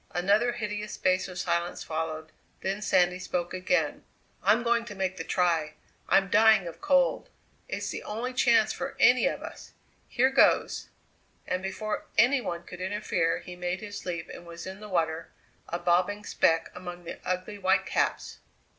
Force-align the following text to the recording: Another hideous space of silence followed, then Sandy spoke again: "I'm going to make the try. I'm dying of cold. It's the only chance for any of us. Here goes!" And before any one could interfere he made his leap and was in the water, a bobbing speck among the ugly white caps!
Another 0.15 0.53
hideous 0.53 0.93
space 0.93 1.27
of 1.27 1.37
silence 1.37 1.83
followed, 1.83 2.31
then 2.61 2.81
Sandy 2.81 3.19
spoke 3.19 3.53
again: 3.53 4.03
"I'm 4.41 4.63
going 4.63 4.83
to 4.85 4.95
make 4.95 5.17
the 5.17 5.23
try. 5.23 5.75
I'm 6.09 6.27
dying 6.31 6.67
of 6.67 6.81
cold. 6.81 7.29
It's 7.69 7.91
the 7.91 8.01
only 8.01 8.33
chance 8.33 8.73
for 8.73 8.97
any 8.99 9.27
of 9.27 9.43
us. 9.43 9.73
Here 10.09 10.31
goes!" 10.31 10.87
And 11.45 11.61
before 11.61 12.05
any 12.17 12.41
one 12.41 12.63
could 12.63 12.81
interfere 12.81 13.41
he 13.41 13.55
made 13.55 13.81
his 13.81 14.03
leap 14.03 14.27
and 14.33 14.43
was 14.47 14.65
in 14.65 14.79
the 14.79 14.89
water, 14.89 15.29
a 15.69 15.77
bobbing 15.77 16.25
speck 16.25 16.71
among 16.73 17.03
the 17.03 17.19
ugly 17.23 17.59
white 17.59 17.85
caps! 17.85 18.39